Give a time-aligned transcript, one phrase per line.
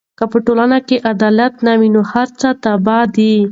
[0.17, 3.33] که په ټولنه کې عدالت نه وي، نو هر څه تباه دي.